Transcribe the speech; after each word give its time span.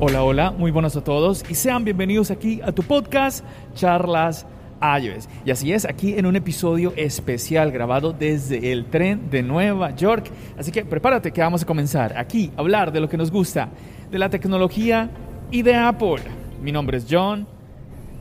Hola, 0.00 0.22
hola, 0.22 0.50
muy 0.52 0.70
buenos 0.70 0.94
a 0.94 1.02
todos 1.02 1.44
y 1.50 1.56
sean 1.56 1.84
bienvenidos 1.84 2.30
aquí 2.30 2.60
a 2.62 2.70
tu 2.70 2.84
podcast 2.84 3.44
Charlas 3.74 4.46
iOS. 4.80 5.28
Y 5.44 5.50
así 5.50 5.72
es, 5.72 5.84
aquí 5.84 6.16
en 6.16 6.24
un 6.24 6.36
episodio 6.36 6.92
especial 6.94 7.72
grabado 7.72 8.12
desde 8.12 8.70
el 8.70 8.84
tren 8.84 9.28
de 9.28 9.42
Nueva 9.42 9.96
York. 9.96 10.30
Así 10.56 10.70
que 10.70 10.84
prepárate 10.84 11.32
que 11.32 11.40
vamos 11.40 11.64
a 11.64 11.66
comenzar 11.66 12.16
aquí 12.16 12.52
a 12.56 12.60
hablar 12.60 12.92
de 12.92 13.00
lo 13.00 13.08
que 13.08 13.16
nos 13.16 13.32
gusta, 13.32 13.70
de 14.08 14.20
la 14.20 14.30
tecnología 14.30 15.10
y 15.50 15.62
de 15.62 15.74
Apple. 15.74 16.22
Mi 16.62 16.70
nombre 16.70 16.98
es 16.98 17.06
John. 17.10 17.48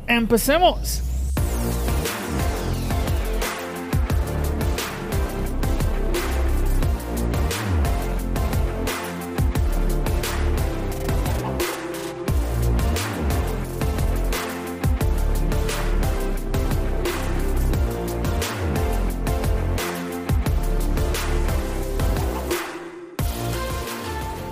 ¡Empecemos! 0.07 1.06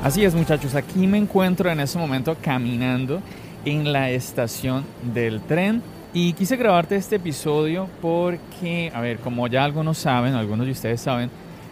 Así 0.05 0.23
es 0.23 0.36
muchachos, 0.36 0.76
aquí 0.76 1.08
me 1.08 1.18
encuentro 1.18 1.68
en 1.68 1.80
este 1.80 1.98
momento 1.98 2.38
caminando 2.40 3.23
en 3.66 3.91
la 3.91 4.12
estación 4.12 4.86
del 5.02 5.41
tren 5.41 5.82
y 6.13 6.34
quise 6.34 6.58
grabarte 6.58 6.96
este 6.96 7.16
episodio 7.16 7.90
porque, 8.04 8.91
a 8.94 9.02
ver, 9.02 9.18
como 9.18 9.48
ya 9.48 9.63
algunos 9.63 9.98
saben, 9.98 10.36
algunos 10.36 10.68
de 10.68 10.73
ustedes 10.73 11.02
saben, 11.02 11.32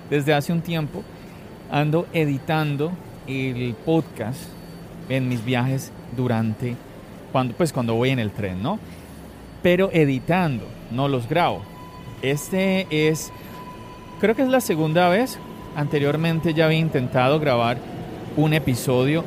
desde 0.10 0.34
hace 0.34 0.52
un 0.52 0.62
tiempo 0.62 1.04
ando 1.70 2.08
editando 2.12 2.92
el 3.28 3.76
podcast 3.86 4.42
en 5.10 5.30
mis 5.30 5.46
viajes 5.46 5.92
durante 6.18 6.76
cuando 7.32 7.54
pues 7.54 7.72
cuando 7.72 7.94
voy 7.94 8.10
en 8.10 8.18
el 8.18 8.32
tren, 8.32 8.64
¿no? 8.64 8.80
Pero 9.62 9.92
editando, 9.94 10.66
no 10.90 11.08
los 11.08 11.30
grabo. 11.30 11.62
Este 12.24 12.88
es 12.90 13.32
creo 14.20 14.36
que 14.36 14.42
es 14.42 14.50
la 14.50 14.60
segunda 14.60 15.08
vez. 15.10 15.38
Anteriormente 15.76 16.56
ya 16.56 16.66
había 16.66 16.80
intentado 16.80 17.40
grabar 17.40 17.93
un 18.36 18.54
episodio 18.54 19.24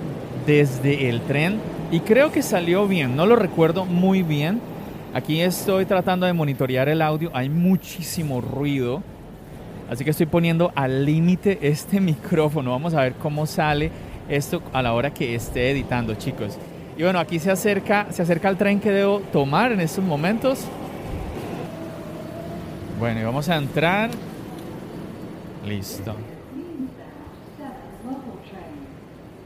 desde 0.47 1.09
el 1.09 1.21
tren 1.23 1.61
y 1.91 2.01
creo 2.01 2.33
que 2.33 2.43
salió 2.43 2.89
bien, 2.89 3.17
no 3.17 3.27
lo 3.27 3.37
recuerdo 3.37 3.85
muy 3.85 4.23
bien. 4.23 4.61
Aquí 5.15 5.41
estoy 5.41 5.87
tratando 5.87 6.27
de 6.27 6.33
monitorear 6.33 6.89
el 6.89 7.01
audio, 7.01 7.31
hay 7.33 7.49
muchísimo 7.49 8.41
ruido, 8.41 9.03
así 9.89 10.05
que 10.05 10.11
estoy 10.11 10.27
poniendo 10.27 10.73
al 10.75 11.05
límite 11.05 11.59
este 11.63 12.01
micrófono. 12.01 12.73
Vamos 12.73 12.95
a 12.95 13.03
ver 13.03 13.15
cómo 13.15 13.47
sale 13.47 13.91
esto 14.29 14.63
a 14.73 14.83
la 14.83 14.93
hora 14.93 15.15
que 15.15 15.35
esté 15.35 15.71
editando, 15.71 16.15
chicos. 16.15 16.59
Y 16.99 17.03
bueno, 17.03 17.19
aquí 17.19 17.39
se 17.39 17.51
acerca, 17.51 18.07
se 18.11 18.23
acerca 18.23 18.49
el 18.49 18.57
tren 18.57 18.81
que 18.81 18.91
debo 18.91 19.21
tomar 19.33 19.71
en 19.73 19.81
estos 19.81 20.05
momentos. 20.05 20.65
Bueno, 22.99 23.21
y 23.21 23.25
vamos 23.25 23.49
a 23.49 23.57
entrar. 23.57 24.11
Listo. 25.67 26.36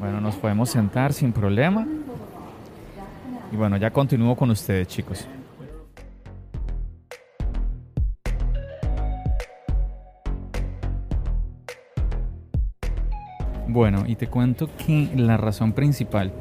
Bueno, 0.00 0.18
nos 0.18 0.34
podemos 0.36 0.70
sentar 0.70 1.12
sin 1.12 1.30
problema. 1.30 1.86
Y 3.52 3.56
bueno, 3.56 3.76
ya 3.76 3.90
continúo 3.90 4.34
con 4.34 4.50
ustedes, 4.50 4.88
chicos. 4.88 5.28
Bueno, 13.68 14.04
y 14.06 14.16
te 14.16 14.26
cuento 14.26 14.70
que 14.78 15.10
la 15.14 15.36
razón 15.36 15.74
principal 15.74 16.32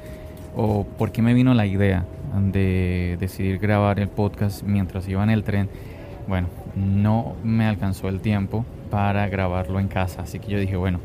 o 0.55 0.85
por 0.85 1.11
qué 1.11 1.21
me 1.21 1.33
vino 1.33 1.53
la 1.53 1.65
idea 1.65 2.05
de 2.41 3.17
decidir 3.19 3.59
grabar 3.59 3.99
el 3.99 4.07
podcast 4.07 4.63
mientras 4.63 5.07
iba 5.09 5.21
en 5.21 5.29
el 5.31 5.43
tren, 5.43 5.69
bueno, 6.27 6.47
no 6.75 7.35
me 7.43 7.65
alcanzó 7.67 8.07
el 8.07 8.21
tiempo 8.21 8.65
para 8.89 9.27
grabarlo 9.27 9.79
en 9.79 9.89
casa, 9.89 10.21
así 10.21 10.39
que 10.39 10.47
yo 10.47 10.59
dije, 10.59 10.75
bueno, 10.75 10.99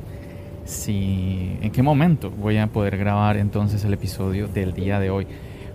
si 0.64 1.56
en 1.60 1.70
qué 1.70 1.82
momento 1.82 2.30
voy 2.30 2.56
a 2.58 2.66
poder 2.66 2.96
grabar 2.96 3.36
entonces 3.36 3.84
el 3.84 3.94
episodio 3.94 4.48
del 4.48 4.72
día 4.72 4.98
de 4.98 5.10
hoy. 5.10 5.26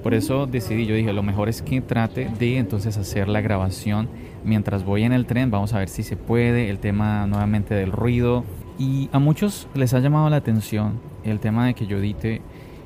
Por 0.04 0.14
eso 0.14 0.48
decidí, 0.48 0.86
yo 0.86 0.96
dije, 0.96 1.12
lo 1.12 1.24
mejor 1.24 1.50
es 1.50 1.62
que 1.62 1.82
trate 1.82 2.30
de 2.40 2.58
entonces 2.58 2.98
hacer 2.98 3.28
la 3.28 3.42
grabación 3.42 4.08
mientras 4.46 4.86
voy 4.86 5.04
en 5.04 5.12
el 5.12 5.26
tren. 5.26 5.52
Vamos 5.52 5.74
a 5.74 5.80
ver 5.80 5.90
si 5.90 6.04
se 6.04 6.16
puede, 6.16 6.70
el 6.70 6.80
tema 6.80 7.28
nuevamente 7.28 7.76
del 7.76 7.92
ruido. 7.92 8.46
Y 8.78 9.10
a 9.12 9.20
muchos 9.20 9.68
les 9.74 9.94
ha 9.94 10.00
llamado 10.00 10.30
la 10.30 10.38
atención 10.38 11.02
el 11.26 11.40
tema 11.40 11.68
de 11.68 11.74
que 11.74 11.86
yo 11.86 11.98
edite 11.98 12.42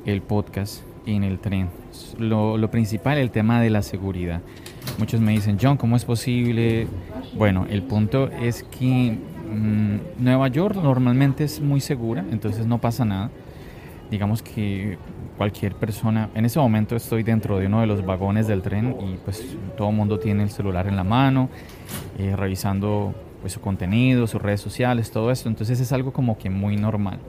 el 0.06 0.22
podcast 0.22 0.84
en 1.06 1.24
el 1.24 1.40
tren. 1.40 1.70
Lo, 2.18 2.58
lo 2.58 2.72
principal, 2.72 3.20
el 3.20 3.30
tema 3.30 3.62
de 3.62 3.70
la 3.70 3.84
seguridad. 3.84 4.42
Muchos 4.98 5.22
me 5.22 5.34
dicen, 5.34 5.58
John, 5.62 5.78
¿cómo 5.78 5.96
es 5.96 6.06
posible? 6.06 6.88
Bueno, 7.36 7.68
el 7.70 7.84
punto 7.84 8.30
es 8.30 8.64
que 8.64 9.18
Mm, 9.54 10.24
Nueva 10.24 10.48
York 10.48 10.76
normalmente 10.82 11.44
es 11.44 11.62
muy 11.62 11.80
segura, 11.80 12.26
entonces 12.32 12.66
no 12.66 12.80
pasa 12.80 13.06
nada. 13.06 13.30
Digamos 14.10 14.42
que 14.42 14.98
cualquier 15.38 15.76
persona, 15.76 16.30
en 16.36 16.46
ese 16.46 16.60
momento 16.60 16.96
estoy 16.96 17.24
dentro 17.24 17.60
de 17.60 17.68
uno 17.68 17.82
de 17.82 17.88
los 17.88 18.06
vagones 18.06 18.48
del 18.48 18.62
tren 18.62 18.96
y 19.00 19.18
pues 19.24 19.44
todo 19.78 19.90
el 19.90 19.96
mundo 19.96 20.20
tiene 20.20 20.44
el 20.44 20.50
celular 20.50 20.88
en 20.88 20.96
la 20.96 21.04
mano, 21.04 21.50
eh, 22.18 22.36
revisando 22.36 23.14
pues 23.42 23.54
su 23.54 23.62
contenido, 23.62 24.28
sus 24.28 24.42
redes 24.42 24.62
sociales, 24.62 25.12
todo 25.12 25.32
esto, 25.32 25.50
entonces 25.50 25.80
es 25.80 25.92
algo 25.92 26.14
como 26.14 26.38
que 26.38 26.50
muy 26.50 26.78
normal. 26.78 27.20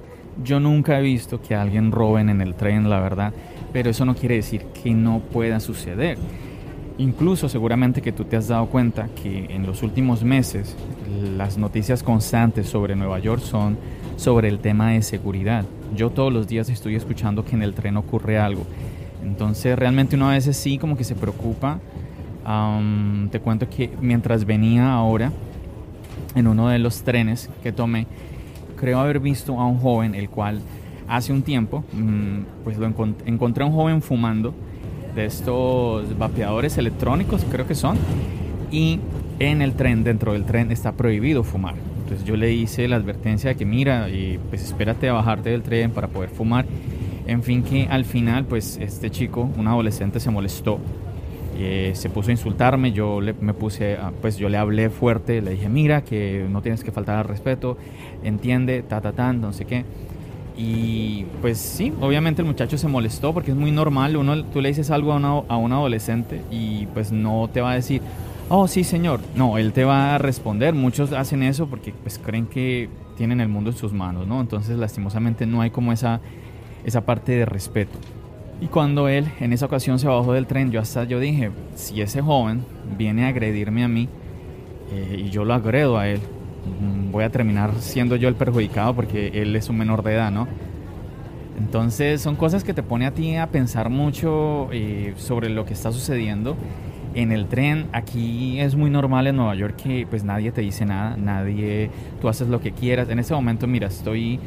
Yo 0.42 0.60
nunca 0.60 0.98
he 0.98 1.02
visto 1.02 1.40
que 1.40 1.54
alguien 1.54 1.92
roben 1.92 2.28
en 2.28 2.40
el 2.40 2.54
tren, 2.54 2.90
la 2.90 3.00
verdad, 3.00 3.32
pero 3.72 3.90
eso 3.90 4.04
no 4.04 4.14
quiere 4.14 4.36
decir 4.36 4.62
que 4.82 4.92
no 4.92 5.20
pueda 5.20 5.60
suceder. 5.60 6.18
Incluso 6.96 7.48
seguramente 7.48 8.00
que 8.00 8.12
tú 8.12 8.24
te 8.24 8.36
has 8.36 8.48
dado 8.48 8.66
cuenta 8.66 9.08
que 9.20 9.46
en 9.50 9.66
los 9.66 9.82
últimos 9.82 10.22
meses 10.22 10.76
las 11.36 11.58
noticias 11.58 12.04
constantes 12.04 12.68
sobre 12.68 12.94
Nueva 12.94 13.18
York 13.18 13.42
son 13.42 13.76
sobre 14.16 14.48
el 14.48 14.60
tema 14.60 14.90
de 14.90 15.02
seguridad. 15.02 15.64
Yo 15.96 16.10
todos 16.10 16.32
los 16.32 16.46
días 16.46 16.68
estoy 16.68 16.94
escuchando 16.94 17.44
que 17.44 17.56
en 17.56 17.62
el 17.62 17.74
tren 17.74 17.96
ocurre 17.96 18.38
algo. 18.38 18.64
Entonces 19.24 19.76
realmente 19.76 20.14
uno 20.14 20.28
a 20.28 20.34
veces 20.34 20.56
sí 20.56 20.78
como 20.78 20.96
que 20.96 21.02
se 21.02 21.16
preocupa. 21.16 21.80
te 23.30 23.40
cuento 23.40 23.68
que 23.68 23.90
mientras 24.00 24.44
venía 24.44 24.92
ahora 24.92 25.32
en 26.36 26.46
uno 26.46 26.68
de 26.68 26.78
los 26.78 27.02
trenes 27.02 27.50
que 27.64 27.72
tomé, 27.72 28.06
creo 28.76 29.00
haber 29.00 29.18
visto 29.18 29.58
a 29.58 29.66
un 29.66 29.78
joven 29.78 30.14
el 30.14 30.28
cual 30.28 30.60
hace 31.08 31.32
un 31.32 31.42
tiempo, 31.42 31.82
mm, 31.92 32.62
pues 32.62 32.78
lo 32.78 32.86
encontré 32.86 33.64
a 33.64 33.66
un 33.66 33.72
joven 33.72 34.00
fumando 34.00 34.54
de 35.14 35.26
estos 35.26 36.18
vapeadores 36.18 36.78
electrónicos, 36.78 37.44
creo 37.50 37.66
que 37.66 37.74
son, 37.74 37.96
y 38.70 39.00
en 39.38 39.62
el 39.62 39.74
tren, 39.74 40.04
dentro 40.04 40.32
del 40.32 40.44
tren, 40.44 40.70
está 40.70 40.92
prohibido 40.92 41.44
fumar. 41.44 41.74
Entonces 42.02 42.26
yo 42.26 42.36
le 42.36 42.52
hice 42.52 42.86
la 42.88 42.96
advertencia 42.96 43.50
de 43.50 43.56
que 43.56 43.64
mira, 43.64 44.08
y 44.10 44.38
pues 44.50 44.62
espérate 44.62 45.08
a 45.08 45.14
bajarte 45.14 45.50
del 45.50 45.62
tren 45.62 45.90
para 45.90 46.08
poder 46.08 46.30
fumar. 46.30 46.66
En 47.26 47.42
fin, 47.42 47.62
que 47.62 47.86
al 47.90 48.04
final, 48.04 48.44
pues 48.44 48.78
este 48.80 49.10
chico, 49.10 49.48
un 49.56 49.66
adolescente, 49.66 50.20
se 50.20 50.30
molestó. 50.30 50.78
Eh, 51.56 51.92
se 51.94 52.10
puso 52.10 52.30
a 52.30 52.32
insultarme, 52.32 52.92
yo 52.92 53.20
le, 53.20 53.32
me 53.32 53.54
puse, 53.54 53.96
pues 54.20 54.36
yo 54.36 54.48
le 54.48 54.58
hablé 54.58 54.90
fuerte, 54.90 55.40
le 55.40 55.52
dije, 55.52 55.68
mira, 55.68 56.02
que 56.02 56.46
no 56.50 56.62
tienes 56.62 56.82
que 56.82 56.90
faltar 56.90 57.16
al 57.16 57.24
respeto, 57.24 57.78
entiende, 58.24 58.82
ta, 58.82 59.00
ta, 59.00 59.12
ta, 59.12 59.32
no 59.32 59.52
sé 59.52 59.64
qué. 59.64 59.84
Y 60.56 61.24
pues 61.40 61.58
sí, 61.58 61.92
obviamente 62.00 62.42
el 62.42 62.46
muchacho 62.46 62.78
se 62.78 62.86
molestó 62.86 63.34
porque 63.34 63.50
es 63.50 63.56
muy 63.56 63.72
normal, 63.72 64.16
uno, 64.16 64.44
tú 64.44 64.60
le 64.60 64.68
dices 64.68 64.90
algo 64.90 65.12
a, 65.12 65.16
a 65.16 65.56
un 65.56 65.72
adolescente 65.72 66.42
y 66.50 66.86
pues 66.86 67.10
no 67.10 67.50
te 67.52 67.60
va 67.60 67.72
a 67.72 67.74
decir, 67.74 68.00
oh 68.48 68.68
sí 68.68 68.84
señor, 68.84 69.20
no, 69.34 69.58
él 69.58 69.72
te 69.72 69.84
va 69.84 70.14
a 70.14 70.18
responder, 70.18 70.72
muchos 70.74 71.12
hacen 71.12 71.42
eso 71.42 71.66
porque 71.66 71.92
pues 71.92 72.20
creen 72.24 72.46
que 72.46 72.88
tienen 73.16 73.40
el 73.40 73.48
mundo 73.48 73.70
en 73.70 73.76
sus 73.76 73.92
manos, 73.92 74.28
¿no? 74.28 74.40
Entonces 74.40 74.78
lastimosamente 74.78 75.44
no 75.44 75.60
hay 75.60 75.70
como 75.70 75.92
esa, 75.92 76.20
esa 76.84 77.04
parte 77.04 77.32
de 77.32 77.46
respeto. 77.46 77.98
Y 78.60 78.66
cuando 78.66 79.08
él 79.08 79.26
en 79.40 79.52
esa 79.52 79.66
ocasión 79.66 79.98
se 79.98 80.06
bajó 80.06 80.32
del 80.32 80.46
tren, 80.46 80.70
yo 80.70 80.80
hasta 80.80 81.04
yo 81.04 81.18
dije, 81.18 81.50
si 81.74 82.00
ese 82.00 82.22
joven 82.22 82.64
viene 82.96 83.24
a 83.24 83.28
agredirme 83.28 83.84
a 83.84 83.88
mí 83.88 84.08
eh, 84.92 85.24
y 85.26 85.30
yo 85.30 85.44
lo 85.44 85.54
agredo 85.54 85.98
a 85.98 86.08
él, 86.08 86.20
voy 87.10 87.24
a 87.24 87.30
terminar 87.30 87.72
siendo 87.78 88.16
yo 88.16 88.28
el 88.28 88.34
perjudicado 88.34 88.94
porque 88.94 89.28
él 89.34 89.54
es 89.56 89.68
un 89.68 89.78
menor 89.78 90.02
de 90.02 90.14
edad, 90.14 90.30
¿no? 90.30 90.48
Entonces 91.58 92.20
son 92.20 92.34
cosas 92.34 92.64
que 92.64 92.74
te 92.74 92.82
pone 92.82 93.06
a 93.06 93.12
ti 93.12 93.36
a 93.36 93.46
pensar 93.46 93.88
mucho 93.88 94.68
eh, 94.72 95.14
sobre 95.16 95.48
lo 95.48 95.64
que 95.64 95.72
está 95.72 95.92
sucediendo 95.92 96.56
en 97.14 97.30
el 97.30 97.46
tren. 97.46 97.86
Aquí 97.92 98.58
es 98.60 98.74
muy 98.74 98.90
normal 98.90 99.26
en 99.28 99.36
Nueva 99.36 99.54
York 99.54 99.76
que 99.76 100.06
pues 100.08 100.24
nadie 100.24 100.50
te 100.50 100.60
dice 100.60 100.84
nada, 100.84 101.16
nadie, 101.16 101.90
tú 102.20 102.28
haces 102.28 102.48
lo 102.48 102.60
que 102.60 102.72
quieras. 102.72 103.08
En 103.08 103.20
ese 103.20 103.34
momento, 103.34 103.68
mira, 103.68 103.86
estoy, 103.86 104.40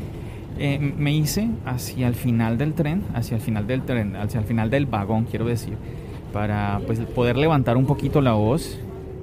eh, 0.60 0.80
me 0.80 1.14
hice 1.14 1.50
hacia 1.66 2.08
el 2.08 2.16
final 2.16 2.58
del 2.58 2.74
tren, 2.74 3.04
hacia 3.14 3.36
el 3.36 3.42
final 3.42 3.68
del 3.68 3.84
tren, 3.84 4.16
hacia 4.18 4.42
el 4.42 4.46
final 4.46 4.70
del 4.70 4.86
vagón, 4.86 5.26
quiero 5.26 5.46
decir, 5.46 5.76
para 6.34 6.82
pues 6.86 7.00
poder 7.00 7.38
levantar 7.38 7.78
un 7.78 7.86
poquito 7.86 8.20
la 8.20 8.34
voz 8.34 8.78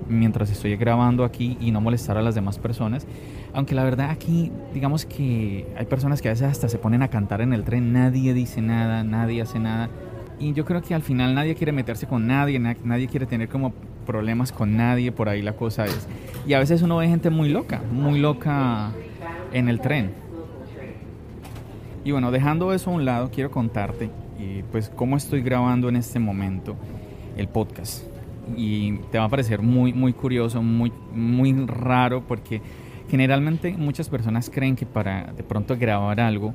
mientras 0.09 0.51
estoy 0.51 0.77
grabando 0.77 1.25
aquí 1.25 1.57
y 1.61 1.71
no 1.71 1.81
molestar 1.81 2.17
a 2.17 2.23
las 2.23 2.35
demás 2.35 2.59
personas. 2.59 3.07
Aunque 3.53 3.75
la 3.75 3.85
verdad 3.85 4.11
aquí, 4.11 4.51
digamos 4.73 5.05
que 5.05 5.67
hay 5.77 5.87
personas 5.87 6.21
que 6.21 6.29
a 6.29 6.33
veces 6.33 6.49
hasta 6.49 6.69
se 6.69 6.79
ponen 6.79 7.03
a 7.03 7.09
cantar 7.09 7.41
en 7.41 7.53
el 7.53 7.65
tren, 7.65 7.93
nadie 7.93 8.35
dice 8.35 8.61
nada, 8.61 9.05
nadie 9.05 9.43
hace 9.43 9.59
nada. 9.59 9.91
Y 10.39 10.53
yo 10.53 10.65
creo 10.65 10.83
que 10.83 10.95
al 10.95 11.03
final 11.03 11.35
nadie 11.35 11.55
quiere 11.55 11.73
meterse 11.73 12.07
con 12.07 12.27
nadie, 12.27 12.59
nadie 12.59 13.07
quiere 13.07 13.27
tener 13.27 13.49
como 13.49 13.73
problemas 14.05 14.53
con 14.53 14.77
nadie, 14.77 15.13
por 15.13 15.29
ahí 15.29 15.43
la 15.43 15.55
cosa 15.55 15.85
es. 15.85 16.09
Y 16.47 16.55
a 16.55 16.59
veces 16.59 16.83
uno 16.83 16.97
ve 16.97 17.09
gente 17.09 17.31
muy 17.31 17.49
loca, 17.49 17.83
muy 17.93 18.19
loca 18.19 18.91
en 19.53 19.69
el 19.69 19.81
tren. 19.81 20.13
Y 22.05 22.11
bueno, 22.11 22.31
dejando 22.31 22.73
eso 22.75 22.91
a 22.91 22.95
un 22.95 23.05
lado, 23.05 23.31
quiero 23.33 23.51
contarte 23.51 24.11
eh, 24.39 24.65
pues 24.71 24.91
cómo 24.91 25.17
estoy 25.17 25.41
grabando 25.41 25.89
en 25.89 25.97
este 25.97 26.19
momento 26.19 26.77
el 27.37 27.49
podcast. 27.49 28.14
Y 28.57 28.99
te 29.11 29.19
va 29.19 29.25
a 29.25 29.29
parecer 29.29 29.63
muy, 29.63 29.93
muy 29.93 30.13
curioso, 30.13 30.63
muy, 30.63 30.93
muy 31.13 31.53
raro, 31.67 32.23
porque 32.27 32.61
generalmente 33.09 33.73
muchas 33.77 34.09
personas 34.09 34.51
creen 34.51 34.77
que 34.77 34.87
para 34.87 35.33
de 35.33 35.43
pronto 35.43 35.77
grabar 35.77 36.21
algo 36.21 36.55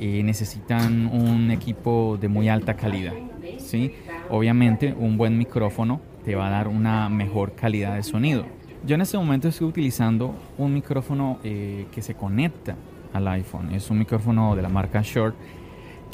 eh, 0.00 0.22
necesitan 0.22 1.06
un 1.06 1.50
equipo 1.50 2.18
de 2.20 2.28
muy 2.28 2.48
alta 2.48 2.74
calidad. 2.74 3.14
¿sí? 3.58 3.92
Obviamente 4.28 4.94
un 4.98 5.16
buen 5.16 5.38
micrófono 5.38 6.00
te 6.24 6.34
va 6.34 6.48
a 6.48 6.50
dar 6.50 6.68
una 6.68 7.08
mejor 7.08 7.54
calidad 7.54 7.94
de 7.94 8.02
sonido. 8.02 8.44
Yo 8.86 8.94
en 8.94 9.00
este 9.00 9.16
momento 9.16 9.48
estoy 9.48 9.68
utilizando 9.68 10.34
un 10.58 10.74
micrófono 10.74 11.38
eh, 11.42 11.86
que 11.90 12.02
se 12.02 12.14
conecta 12.14 12.76
al 13.12 13.26
iPhone. 13.28 13.74
Es 13.74 13.90
un 13.90 13.98
micrófono 13.98 14.54
de 14.54 14.62
la 14.62 14.68
marca 14.68 15.00
Short 15.02 15.34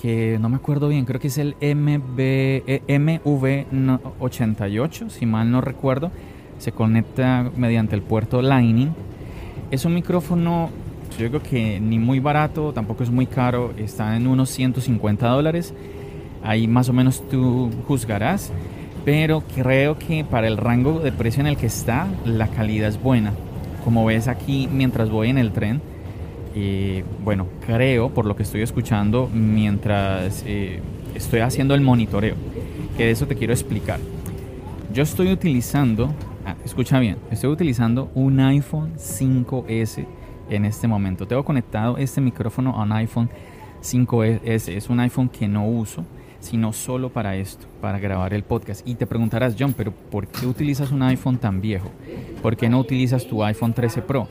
que 0.00 0.38
no 0.40 0.48
me 0.48 0.56
acuerdo 0.56 0.88
bien, 0.88 1.04
creo 1.04 1.20
que 1.20 1.28
es 1.28 1.38
el 1.38 1.54
MV, 1.60 2.18
eh, 2.18 2.82
MV88, 2.88 5.10
si 5.10 5.26
mal 5.26 5.50
no 5.50 5.60
recuerdo. 5.60 6.10
Se 6.58 6.72
conecta 6.72 7.50
mediante 7.56 7.94
el 7.94 8.02
puerto 8.02 8.42
Lightning. 8.42 8.90
Es 9.70 9.84
un 9.84 9.94
micrófono, 9.94 10.70
yo 11.18 11.28
creo 11.28 11.42
que 11.42 11.80
ni 11.80 11.98
muy 11.98 12.20
barato, 12.20 12.72
tampoco 12.72 13.02
es 13.02 13.10
muy 13.10 13.26
caro, 13.26 13.72
está 13.76 14.16
en 14.16 14.26
unos 14.26 14.50
150 14.50 15.28
dólares. 15.28 15.74
Ahí 16.42 16.66
más 16.66 16.88
o 16.88 16.92
menos 16.92 17.26
tú 17.28 17.70
juzgarás, 17.86 18.52
pero 19.04 19.42
creo 19.54 19.98
que 19.98 20.24
para 20.24 20.48
el 20.48 20.56
rango 20.56 21.00
de 21.00 21.12
precio 21.12 21.40
en 21.40 21.46
el 21.46 21.56
que 21.56 21.66
está, 21.66 22.08
la 22.24 22.48
calidad 22.48 22.88
es 22.88 23.00
buena. 23.00 23.32
Como 23.84 24.04
ves 24.04 24.28
aquí 24.28 24.68
mientras 24.70 25.10
voy 25.10 25.30
en 25.30 25.38
el 25.38 25.52
tren, 25.52 25.80
y 26.54 27.02
bueno, 27.24 27.46
creo, 27.66 28.10
por 28.10 28.26
lo 28.26 28.36
que 28.36 28.42
estoy 28.42 28.62
escuchando, 28.62 29.28
mientras 29.32 30.44
eh, 30.46 30.80
estoy 31.14 31.40
haciendo 31.40 31.74
el 31.74 31.80
monitoreo, 31.80 32.34
que 32.96 33.06
de 33.06 33.10
eso 33.10 33.26
te 33.26 33.36
quiero 33.36 33.52
explicar. 33.52 34.00
Yo 34.92 35.02
estoy 35.02 35.32
utilizando, 35.32 36.12
ah, 36.44 36.54
escucha 36.64 36.98
bien, 36.98 37.16
estoy 37.30 37.50
utilizando 37.50 38.10
un 38.14 38.40
iPhone 38.40 38.92
5S 38.96 40.06
en 40.50 40.64
este 40.64 40.86
momento. 40.86 41.26
Tengo 41.26 41.44
conectado 41.44 41.96
este 41.96 42.20
micrófono 42.20 42.76
a 42.76 42.82
un 42.82 42.92
iPhone 42.92 43.30
5S. 43.82 44.68
Es 44.68 44.88
un 44.90 45.00
iPhone 45.00 45.28
que 45.28 45.48
no 45.48 45.66
uso, 45.66 46.04
sino 46.40 46.72
solo 46.72 47.08
para 47.10 47.36
esto, 47.36 47.66
para 47.80 47.98
grabar 47.98 48.34
el 48.34 48.42
podcast. 48.42 48.86
Y 48.86 48.94
te 48.96 49.06
preguntarás, 49.06 49.56
John, 49.58 49.74
pero 49.74 49.92
¿por 49.92 50.26
qué 50.26 50.46
utilizas 50.46 50.90
un 50.90 51.02
iPhone 51.02 51.38
tan 51.38 51.60
viejo? 51.60 51.90
¿Por 52.42 52.56
qué 52.56 52.68
no 52.68 52.78
utilizas 52.78 53.26
tu 53.26 53.42
iPhone 53.42 53.72
13 53.72 54.02
Pro? 54.02 54.28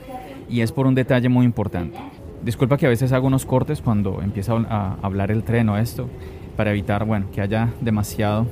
Y 0.48 0.60
es 0.60 0.72
por 0.72 0.86
un 0.86 0.94
detalle 0.94 1.28
muy 1.28 1.44
importante. 1.44 1.98
Disculpa 2.44 2.76
que 2.76 2.86
a 2.86 2.88
veces 2.88 3.12
hago 3.12 3.26
unos 3.26 3.46
cortes 3.46 3.80
cuando 3.80 4.20
empieza 4.20 4.52
a 4.52 4.96
hablar 5.02 5.30
el 5.30 5.44
tren 5.44 5.68
o 5.68 5.78
esto, 5.78 6.08
para 6.56 6.70
evitar 6.70 7.04
bueno, 7.04 7.26
que 7.32 7.40
haya 7.40 7.72
demasiado 7.80 8.46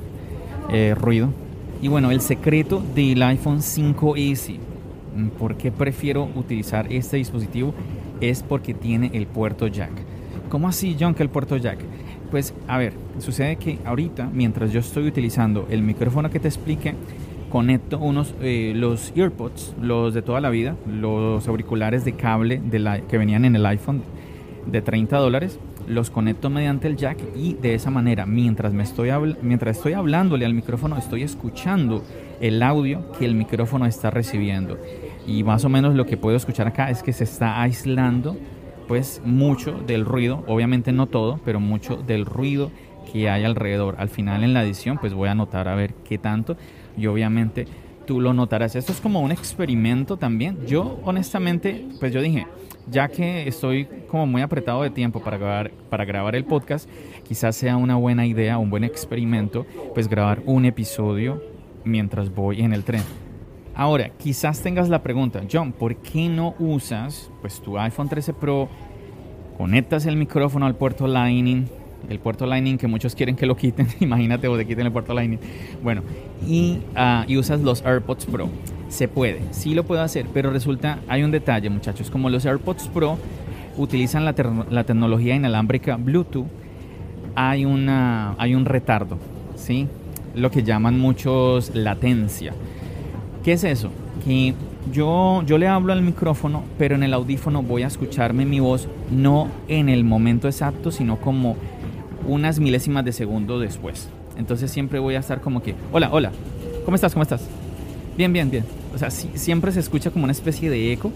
eh, 0.70 0.94
ruido. 0.94 1.31
Y 1.82 1.88
bueno, 1.88 2.10
el 2.10 2.20
secreto 2.20 2.82
del 2.94 3.22
iPhone 3.22 3.58
5S, 3.58 4.58
mm, 5.16 5.28
¿por 5.31 5.56
qué 5.56 5.72
prefiero 5.72 6.28
utilizar 6.34 6.92
este 6.92 7.16
dispositivo? 7.16 7.75
Es 8.20 8.42
porque 8.42 8.75
tiene 8.75 9.10
el 9.14 9.26
puerto 9.26 9.66
jack. 9.66 9.90
¿Cómo 10.50 10.69
así, 10.69 10.96
John, 10.98 11.14
que 11.14 11.22
el 11.22 11.31
puerto 11.31 11.56
jack? 11.56 11.78
Pues 12.31 12.54
a 12.69 12.78
ver, 12.78 12.92
sucede 13.19 13.56
que 13.56 13.78
ahorita, 13.84 14.28
mientras 14.32 14.72
yo 14.72 14.81
estoy 14.81 15.06
utilizando 15.08 15.66
el 15.70 15.82
micrófono 15.82 16.31
que 16.31 16.38
te 16.38 16.48
expliqué, 16.48 16.94
conecto 17.50 17.99
unos 17.99 18.35
eh, 18.41 18.73
los 18.75 19.12
earpods, 19.14 19.75
los 19.82 20.14
de 20.14 20.23
toda 20.23 20.41
la 20.41 20.49
vida, 20.49 20.76
los 20.87 21.47
auriculares 21.47 22.05
de 22.06 22.14
cable 22.14 22.62
de 22.64 23.02
que 23.08 23.19
venían 23.19 23.44
en 23.44 23.56
el 23.56 23.67
iPhone 23.67 24.02
de 24.67 24.81
30 24.81 25.19
dólares, 25.19 25.58
los 25.87 26.11
conecto 26.11 26.49
mediante 26.50 26.88
el 26.88 26.97
jack 26.97 27.19
y 27.37 27.55
de 27.55 27.75
esa 27.75 27.91
manera, 27.91 28.25
mientras, 28.25 28.73
me 28.73 28.82
estoy, 28.82 29.11
mientras 29.43 29.76
estoy 29.76 29.93
hablándole 29.93 30.47
al 30.47 30.55
micrófono, 30.55 30.97
estoy 30.97 31.23
escuchando 31.23 32.02
el 32.41 32.62
audio 32.62 33.11
que 33.19 33.26
el 33.26 33.35
micrófono 33.35 33.87
está 33.87 34.11
recibiendo. 34.11 34.79
Y 35.26 35.43
más 35.43 35.64
o 35.64 35.69
menos 35.69 35.94
lo 35.94 36.06
que 36.06 36.17
puedo 36.17 36.37
escuchar 36.37 36.69
acá 36.69 36.91
es 36.91 37.02
que 37.02 37.12
se 37.12 37.25
está 37.25 37.61
aislando 37.61 38.37
pues 38.88 39.20
mucho 39.25 39.73
del 39.87 40.05
ruido, 40.05 40.44
obviamente 40.47 40.93
no 40.93 41.06
todo, 41.06 41.41
pero 41.44 41.61
mucho 41.61 41.97
del 41.97 42.25
ruido 42.25 42.70
que 43.12 43.29
hay 43.29 43.44
alrededor. 43.44 43.97
Al 43.99 44.08
final 44.08 44.44
en 44.44 44.55
la 44.55 44.62
edición 44.62 44.99
pues 44.99 45.12
voy 45.12 45.29
a 45.29 45.35
notar 45.35 45.69
a 45.69 45.75
ver 45.75 45.94
qué 46.08 46.19
tanto 46.19 46.56
y 47.00 47.06
obviamente 47.06 47.67
tú 48.06 48.20
lo 48.20 48.35
notarás. 48.35 48.76
Esto 48.76 48.93
es 48.93 49.00
como 49.00 49.20
un 49.20 49.32
experimento 49.32 50.17
también. 50.17 50.67
Yo 50.67 51.00
honestamente, 51.05 51.87
pues 51.99 52.12
yo 52.12 52.20
dije, 52.20 52.47
ya 52.91 53.08
que 53.08 53.47
estoy 53.49 53.87
como 54.08 54.26
muy 54.26 54.43
apretado 54.43 54.82
de 54.82 54.91
tiempo 54.91 55.23
para 55.23 55.38
grabar, 55.38 55.70
para 55.88 56.05
grabar 56.05 56.35
el 56.35 56.44
podcast, 56.44 56.88
quizás 57.26 57.56
sea 57.56 57.76
una 57.76 57.97
buena 57.97 58.26
idea, 58.26 58.58
un 58.58 58.70
buen 58.70 58.85
experimento, 58.85 59.67
pues 59.94 60.08
grabar 60.08 60.43
un 60.44 60.64
episodio 60.64 61.43
mientras 61.85 62.35
voy 62.35 62.61
en 62.61 62.73
el 62.73 62.85
tren. 62.85 63.02
Ahora, 63.75 64.11
quizás 64.19 64.61
tengas 64.61 64.88
la 64.88 65.02
pregunta, 65.02 65.43
John, 65.50 65.73
¿por 65.73 65.97
qué 65.97 66.29
no 66.29 66.55
usas 66.58 67.31
pues 67.41 67.61
tu 67.61 67.79
iPhone 67.79 68.08
13 68.08 68.35
Pro? 68.35 68.69
Conectas 69.56 70.06
el 70.06 70.17
micrófono 70.17 70.67
al 70.67 70.75
puerto 70.75 71.06
Lightning, 71.06 71.67
el 72.08 72.19
puerto 72.19 72.47
Lightning 72.47 72.76
que 72.76 72.87
muchos 72.87 73.14
quieren 73.14 73.37
que 73.37 73.47
lo 73.47 73.56
quiten, 73.56 73.87
imagínate 74.00 74.49
o 74.49 74.56
te 74.56 74.67
quiten 74.67 74.87
el 74.87 74.93
puerto 74.93 75.14
Lightning. 75.14 75.38
Bueno, 75.82 76.02
y, 76.46 76.78
ah, 76.94 77.25
y 77.28 77.37
usas 77.37 77.60
los 77.60 77.84
AirPods 77.84 78.26
Pro. 78.26 78.48
Se 78.88 79.06
puede, 79.06 79.42
sí 79.52 79.75
lo 79.75 79.84
puedo 79.84 80.02
hacer, 80.02 80.26
pero 80.34 80.50
resulta, 80.50 80.98
hay 81.08 81.22
un 81.22 81.31
detalle 81.31 81.70
muchachos, 81.70 82.10
como 82.10 82.28
los 82.28 82.44
AirPods 82.44 82.88
Pro 82.88 83.19
utilizan 83.76 84.25
la, 84.25 84.34
la 84.70 84.84
tecnología 84.84 85.37
inalámbrica 85.37 85.96
Bluetooth, 85.96 86.46
hay, 87.34 87.64
una, 87.64 88.34
hay 88.38 88.54
un 88.54 88.64
retardo, 88.64 89.19
¿sí? 89.54 89.87
Lo 90.34 90.50
que 90.50 90.62
llaman 90.62 90.98
muchos 90.98 91.75
latencia. 91.75 92.52
¿Qué 93.44 93.52
es 93.52 93.64
eso? 93.64 93.90
Que 94.25 94.54
yo, 94.92 95.42
yo 95.46 95.58
le 95.58 95.69
hablo 95.69 95.92
al 95.92 96.02
micrófono, 96.02 96.64
pero 96.78 96.94
en 96.94 97.02
el 97.02 97.14
audífono 97.14 97.62
voy 97.62 97.82
a 97.82 97.87
escucharme 97.87 98.44
mi 98.44 98.60
voz 98.60 98.88
no 99.10 99.48
en 99.68 99.88
el 99.88 100.04
momento 100.04 100.49
exacto, 100.49 100.90
sino 100.90 101.16
como 101.20 101.56
unas 102.26 102.61
milésimas 102.61 103.04
de 103.04 103.12
segundo 103.12 103.59
después. 103.59 104.11
Entonces 104.40 104.70
siempre 104.70 104.99
voy 104.99 105.14
a 105.14 105.20
estar 105.20 105.40
como 105.40 105.62
que, 105.62 105.75
hola, 105.92 106.09
hola, 106.11 106.32
¿cómo 106.85 106.94
estás? 106.94 107.12
¿Cómo 107.12 107.23
estás? 107.23 107.47
Bien, 108.16 108.32
bien, 108.32 108.50
bien. 108.50 108.64
O 108.94 108.99
sea, 108.99 109.11
siempre 109.11 109.70
se 109.70 109.80
escucha 109.80 110.11
como 110.11 110.25
una 110.25 110.32
especie 110.32 110.70
de 110.70 110.92
eco. 110.92 111.12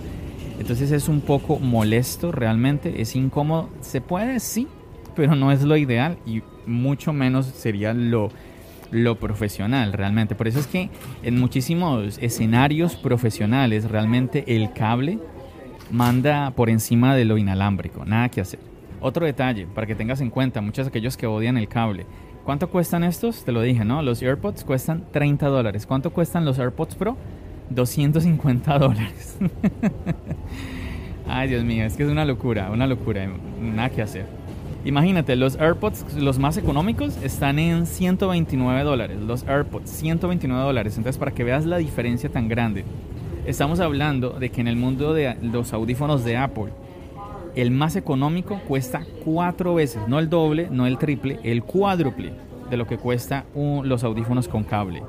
Entonces 0.61 0.93
es 0.93 1.09
un 1.09 1.21
poco 1.21 1.59
molesto 1.59 2.31
realmente, 2.31 3.01
es 3.01 3.17
incómodo. 3.17 3.71
Se 3.81 4.01
puede, 4.01 4.39
sí, 4.41 4.69
pero 5.17 5.35
no 5.35 5.51
es 5.51 5.63
lo 5.63 5.77
ideal 5.77 6.19
y 6.27 6.43
mucho 6.67 7.13
menos 7.13 7.47
sería 7.47 7.93
lo, 7.95 8.31
lo 8.91 9.19
profesional 9.19 9.93
realmente. 9.93 10.35
Por 10.35 10.47
eso 10.47 10.61
es 10.61 10.67
que 10.67 10.91
en 11.23 11.41
muchísimos 11.41 12.19
escenarios 12.19 12.95
profesionales 12.95 13.91
realmente 13.91 14.45
el 14.55 14.73
cable 14.73 15.19
manda 15.91 16.51
por 16.51 16.71
encima 16.71 17.17
de 17.17 17.25
lo 17.25 17.39
inalámbrico, 17.39 18.05
nada 18.05 18.29
que 18.29 18.43
hacer. 18.43 18.61
Otro 19.01 19.27
detalle, 19.27 19.67
para 19.67 19.87
que 19.87 19.95
tengas 19.95 20.21
en 20.21 20.31
cuenta, 20.31 20.61
muchos 20.61 20.87
de 20.87 20.89
aquellos 20.91 21.17
que 21.17 21.27
odian 21.27 21.57
el 21.57 21.69
cable. 21.69 22.07
¿Cuánto 22.45 22.69
cuestan 22.69 23.05
estos? 23.05 23.43
Te 23.45 23.53
lo 23.53 23.63
dije, 23.63 23.87
¿no? 23.87 24.03
Los 24.03 24.21
AirPods 24.21 24.65
cuestan 24.65 25.05
30 25.13 25.47
dólares. 25.49 25.87
¿Cuánto 25.87 26.11
cuestan 26.11 26.45
los 26.45 26.59
AirPods 26.59 26.95
Pro? 26.95 27.17
250 27.71 28.79
dólares. 28.79 29.39
Ay, 31.27 31.49
Dios 31.49 31.65
mío, 31.65 31.85
es 31.87 31.97
que 31.97 32.03
es 32.03 32.11
una 32.11 32.27
locura, 32.27 32.71
una 32.71 32.87
locura, 32.87 33.27
nada 33.59 33.89
que 33.89 34.03
hacer. 34.03 34.27
Imagínate, 34.85 35.37
los 35.37 35.57
AirPods, 35.57 36.13
los 36.17 36.39
más 36.39 36.59
económicos, 36.59 37.17
están 37.23 37.59
en 37.59 37.87
129 37.87 38.83
dólares. 38.83 39.19
Los 39.23 39.45
AirPods, 39.49 39.89
129 39.89 40.63
dólares. 40.63 40.99
Entonces, 40.99 41.19
para 41.19 41.33
que 41.33 41.45
veas 41.45 41.65
la 41.65 41.79
diferencia 41.79 42.29
tan 42.29 42.49
grande, 42.49 42.85
estamos 43.47 43.81
hablando 43.81 44.31
de 44.39 44.51
que 44.51 44.61
en 44.61 44.69
el 44.69 44.77
mundo 44.77 45.15
de 45.15 45.35
los 45.41 45.73
audífonos 45.73 46.25
de 46.25 46.37
Apple, 46.37 46.73
el 47.55 47.71
más 47.71 47.97
económico 47.97 48.61
cuesta 48.67 49.05
cuatro 49.25 49.75
veces, 49.75 50.03
no 50.09 50.19
el 50.19 50.29
doble, 50.29 50.69
no 50.71 50.87
el 50.87 50.99
triple, 50.99 51.39
el 51.43 51.63
cuádruple 51.63 52.33
de 52.71 52.77
lo 52.77 52.87
que 52.87 52.99
cuesta 52.99 53.45
los 53.55 54.05
audífonos 54.05 54.49
con 54.49 54.65
cable. 54.65 55.03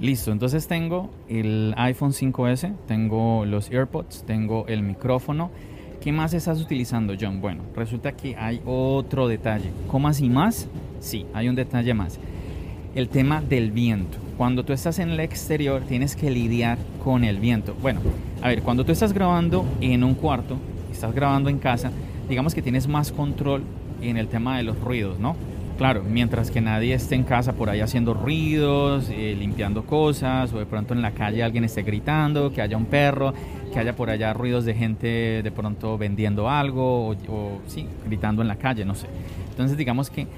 Listo, 0.00 0.32
entonces 0.32 0.66
tengo 0.66 1.10
el 1.28 1.74
iPhone 1.76 2.12
5S, 2.12 2.74
tengo 2.86 3.44
los 3.44 3.70
AirPods, 3.70 4.24
tengo 4.24 4.66
el 4.66 4.82
micrófono. 4.82 5.50
¿Qué 6.00 6.10
más 6.10 6.34
estás 6.34 6.60
utilizando, 6.60 7.14
John? 7.20 7.40
Bueno, 7.40 7.62
resulta 7.76 8.12
que 8.12 8.34
hay 8.34 8.60
otro 8.64 9.28
detalle. 9.28 9.70
¿Cómo 9.86 10.08
así 10.08 10.28
más? 10.28 10.66
Sí, 10.98 11.26
hay 11.32 11.48
un 11.48 11.54
detalle 11.54 11.94
más. 11.94 12.18
El 12.94 13.08
tema 13.08 13.40
del 13.40 13.70
viento. 13.70 14.18
Cuando 14.36 14.64
tú 14.64 14.72
estás 14.72 14.98
en 14.98 15.10
el 15.10 15.20
exterior 15.20 15.82
tienes 15.82 16.16
que 16.16 16.30
lidiar 16.30 16.78
con 17.04 17.22
el 17.22 17.38
viento. 17.38 17.76
Bueno, 17.80 18.00
A 18.42 18.48
ver, 18.48 18.62
cuando 18.62 18.84
tú 18.84 18.90
estás 18.90 19.12
grabando 19.12 19.64
en 19.80 20.02
un 20.02 20.14
cuarto, 20.14 20.58
estás 21.02 21.16
grabando 21.16 21.50
en 21.50 21.58
casa, 21.58 21.90
digamos 22.28 22.54
que 22.54 22.62
tienes 22.62 22.86
más 22.86 23.10
control 23.10 23.64
en 24.02 24.16
el 24.16 24.28
tema 24.28 24.56
de 24.58 24.62
los 24.62 24.78
ruidos, 24.78 25.18
¿no? 25.18 25.34
Claro, 25.76 26.04
mientras 26.08 26.52
que 26.52 26.60
nadie 26.60 26.94
esté 26.94 27.16
en 27.16 27.24
casa 27.24 27.54
por 27.54 27.70
ahí 27.70 27.80
haciendo 27.80 28.14
ruidos, 28.14 29.08
eh, 29.10 29.34
limpiando 29.36 29.84
cosas, 29.84 30.52
o 30.52 30.60
de 30.60 30.66
pronto 30.66 30.94
en 30.94 31.02
la 31.02 31.10
calle 31.10 31.42
alguien 31.42 31.64
esté 31.64 31.82
gritando, 31.82 32.52
que 32.52 32.62
haya 32.62 32.76
un 32.76 32.84
perro, 32.84 33.34
que 33.72 33.80
haya 33.80 33.96
por 33.96 34.10
allá 34.10 34.32
ruidos 34.32 34.64
de 34.64 34.74
gente 34.74 35.42
de 35.42 35.50
pronto 35.50 35.98
vendiendo 35.98 36.48
algo, 36.48 37.08
o, 37.08 37.16
o 37.28 37.60
sí, 37.66 37.88
gritando 38.06 38.42
en 38.42 38.46
la 38.46 38.56
calle, 38.56 38.84
no 38.84 38.94
sé. 38.94 39.08
Entonces 39.50 39.76
digamos 39.76 40.08
que 40.08 40.28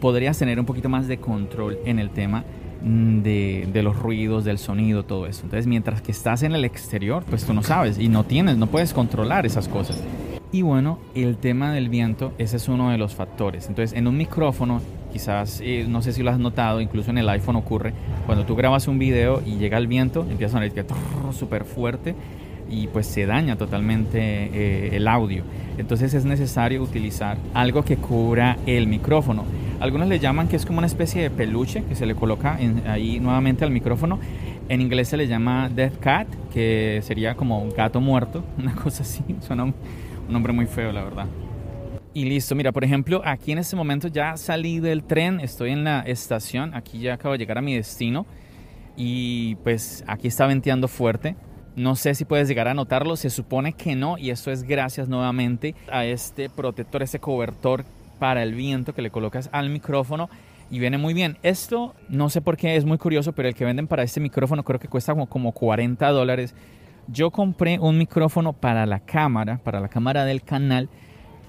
podrías 0.00 0.38
tener 0.38 0.60
un 0.60 0.66
poquito 0.66 0.88
más 0.88 1.08
de 1.08 1.18
control 1.18 1.78
en 1.84 1.98
el 1.98 2.10
tema 2.10 2.44
de, 2.84 3.68
de, 3.72 3.82
los 3.82 3.98
ruidos, 3.98 4.44
del 4.44 4.58
sonido, 4.58 5.04
todo 5.04 5.26
eso. 5.26 5.42
Entonces, 5.44 5.66
mientras 5.66 6.02
que 6.02 6.12
estás 6.12 6.42
en 6.42 6.52
el 6.52 6.64
exterior, 6.64 7.24
pues 7.28 7.44
tú 7.44 7.54
no 7.54 7.62
sabes 7.62 7.98
y 7.98 8.08
no 8.08 8.24
tienes, 8.24 8.56
no 8.56 8.66
puedes 8.66 8.92
controlar 8.92 9.46
esas 9.46 9.68
cosas. 9.68 10.02
Y 10.50 10.60
bueno, 10.60 10.98
el 11.14 11.38
tema 11.38 11.72
del 11.72 11.88
viento, 11.88 12.32
ese 12.36 12.58
es 12.58 12.68
uno 12.68 12.90
de 12.90 12.98
los 12.98 13.14
factores. 13.14 13.68
Entonces, 13.68 13.96
en 13.96 14.06
un 14.06 14.18
micrófono, 14.18 14.82
quizás, 15.10 15.62
eh, 15.64 15.86
no 15.88 16.02
sé 16.02 16.12
si 16.12 16.22
lo 16.22 16.30
has 16.30 16.38
notado, 16.38 16.80
incluso 16.82 17.10
en 17.10 17.18
el 17.18 17.28
iPhone 17.30 17.56
ocurre, 17.56 17.94
cuando 18.26 18.44
tú 18.44 18.54
grabas 18.54 18.86
un 18.86 18.98
video 18.98 19.42
y 19.46 19.56
llega 19.56 19.78
el 19.78 19.86
viento, 19.86 20.26
empieza 20.28 20.58
a 20.58 20.60
sonar 20.60 21.32
súper 21.32 21.64
fuerte 21.64 22.14
y 22.72 22.86
pues 22.86 23.06
se 23.06 23.26
daña 23.26 23.56
totalmente 23.56 24.18
eh, 24.18 24.96
el 24.96 25.06
audio. 25.06 25.44
Entonces 25.76 26.14
es 26.14 26.24
necesario 26.24 26.82
utilizar 26.82 27.36
algo 27.52 27.84
que 27.84 27.96
cubra 27.96 28.56
el 28.66 28.86
micrófono. 28.86 29.44
Algunos 29.78 30.08
le 30.08 30.18
llaman 30.18 30.48
que 30.48 30.56
es 30.56 30.64
como 30.64 30.78
una 30.78 30.86
especie 30.86 31.22
de 31.22 31.30
peluche 31.30 31.84
que 31.84 31.94
se 31.94 32.06
le 32.06 32.14
coloca 32.14 32.58
ahí 32.86 33.20
nuevamente 33.20 33.64
al 33.64 33.70
micrófono. 33.70 34.18
En 34.68 34.80
inglés 34.80 35.08
se 35.08 35.16
le 35.18 35.26
llama 35.26 35.68
Death 35.68 35.98
Cat, 35.98 36.28
que 36.52 37.00
sería 37.02 37.34
como 37.34 37.60
un 37.62 37.70
gato 37.70 38.00
muerto, 38.00 38.42
una 38.58 38.74
cosa 38.74 39.02
así. 39.02 39.22
Suena 39.40 39.64
un, 39.64 39.74
un 40.26 40.32
nombre 40.32 40.52
muy 40.52 40.66
feo, 40.66 40.92
la 40.92 41.04
verdad. 41.04 41.26
Y 42.14 42.24
listo, 42.24 42.54
mira, 42.54 42.72
por 42.72 42.84
ejemplo, 42.84 43.22
aquí 43.24 43.52
en 43.52 43.58
este 43.58 43.76
momento 43.76 44.08
ya 44.08 44.36
salí 44.36 44.80
del 44.80 45.02
tren, 45.02 45.40
estoy 45.40 45.70
en 45.70 45.84
la 45.84 46.00
estación, 46.00 46.74
aquí 46.74 47.00
ya 47.00 47.14
acabo 47.14 47.32
de 47.32 47.38
llegar 47.38 47.58
a 47.58 47.62
mi 47.62 47.74
destino 47.74 48.26
y 48.96 49.56
pues 49.56 50.04
aquí 50.06 50.28
está 50.28 50.46
venteando 50.46 50.88
fuerte. 50.88 51.36
No 51.74 51.96
sé 51.96 52.14
si 52.14 52.26
puedes 52.26 52.48
llegar 52.48 52.68
a 52.68 52.74
notarlo, 52.74 53.16
se 53.16 53.30
supone 53.30 53.72
que 53.72 53.96
no 53.96 54.18
y 54.18 54.30
esto 54.30 54.50
es 54.50 54.62
gracias 54.64 55.08
nuevamente 55.08 55.74
a 55.90 56.04
este 56.04 56.50
protector, 56.50 57.02
este 57.02 57.18
cobertor 57.18 57.84
para 58.18 58.42
el 58.42 58.54
viento 58.54 58.94
que 58.94 59.00
le 59.00 59.10
colocas 59.10 59.48
al 59.52 59.70
micrófono 59.70 60.28
y 60.70 60.78
viene 60.78 60.98
muy 60.98 61.14
bien. 61.14 61.38
Esto 61.42 61.94
no 62.08 62.28
sé 62.28 62.42
por 62.42 62.56
qué 62.56 62.76
es 62.76 62.84
muy 62.84 62.98
curioso, 62.98 63.32
pero 63.32 63.48
el 63.48 63.54
que 63.54 63.64
venden 63.64 63.86
para 63.86 64.02
este 64.02 64.20
micrófono 64.20 64.64
creo 64.64 64.78
que 64.78 64.88
cuesta 64.88 65.12
como, 65.12 65.26
como 65.26 65.52
40 65.52 66.08
dólares. 66.10 66.54
Yo 67.08 67.30
compré 67.30 67.78
un 67.78 67.96
micrófono 67.96 68.52
para 68.52 68.84
la 68.84 69.00
cámara, 69.00 69.58
para 69.64 69.80
la 69.80 69.88
cámara 69.88 70.24
del 70.24 70.42
canal 70.42 70.90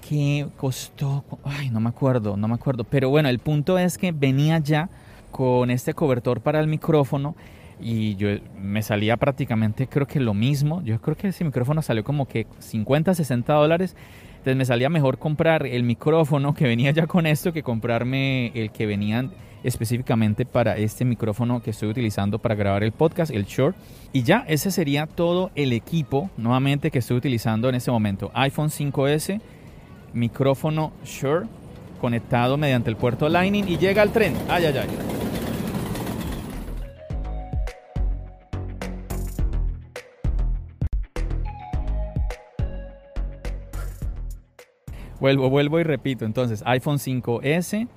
que 0.08 0.46
costó, 0.56 1.24
ay, 1.44 1.70
no 1.70 1.80
me 1.80 1.90
acuerdo, 1.90 2.36
no 2.36 2.48
me 2.48 2.54
acuerdo, 2.54 2.84
pero 2.84 3.08
bueno, 3.08 3.28
el 3.28 3.38
punto 3.38 3.78
es 3.78 3.96
que 3.96 4.12
venía 4.12 4.58
ya 4.58 4.88
con 5.30 5.70
este 5.70 5.94
cobertor 5.94 6.40
para 6.40 6.60
el 6.60 6.66
micrófono 6.66 7.34
y 7.80 8.16
yo 8.16 8.28
me 8.60 8.82
salía 8.82 9.16
prácticamente 9.16 9.86
creo 9.86 10.06
que 10.06 10.20
lo 10.20 10.34
mismo. 10.34 10.82
Yo 10.82 11.00
creo 11.00 11.16
que 11.16 11.28
ese 11.28 11.44
micrófono 11.44 11.82
salió 11.82 12.04
como 12.04 12.26
que 12.26 12.46
50, 12.58 13.14
60 13.14 13.52
dólares. 13.52 13.96
Entonces 14.38 14.56
me 14.56 14.64
salía 14.64 14.90
mejor 14.90 15.18
comprar 15.18 15.66
el 15.66 15.82
micrófono 15.84 16.54
que 16.54 16.66
venía 16.66 16.90
ya 16.90 17.06
con 17.06 17.26
esto 17.26 17.52
que 17.52 17.62
comprarme 17.62 18.48
el 18.54 18.70
que 18.70 18.86
venía 18.86 19.28
específicamente 19.62 20.44
para 20.44 20.76
este 20.76 21.06
micrófono 21.06 21.62
que 21.62 21.70
estoy 21.70 21.88
utilizando 21.88 22.38
para 22.38 22.54
grabar 22.54 22.84
el 22.84 22.92
podcast, 22.92 23.32
el 23.32 23.46
Short. 23.46 23.74
Y 24.12 24.22
ya 24.22 24.44
ese 24.46 24.70
sería 24.70 25.06
todo 25.06 25.50
el 25.54 25.72
equipo 25.72 26.30
nuevamente 26.36 26.90
que 26.90 26.98
estoy 26.98 27.16
utilizando 27.16 27.68
en 27.70 27.74
este 27.74 27.90
momento. 27.90 28.30
iPhone 28.34 28.68
5S, 28.68 29.40
micrófono 30.12 30.92
Shure 31.04 31.46
conectado 32.00 32.58
mediante 32.58 32.90
el 32.90 32.96
puerto 32.96 33.30
Lightning 33.30 33.66
y 33.66 33.78
llega 33.78 34.02
al 34.02 34.12
tren. 34.12 34.34
Ay, 34.48 34.66
ay, 34.66 34.76
ay. 34.76 35.23
Vuelvo, 45.20 45.50
vuelvo 45.50 45.80
y 45.80 45.82
repito. 45.82 46.24
Entonces, 46.24 46.62
iPhone 46.66 46.98
5S, 46.98 47.88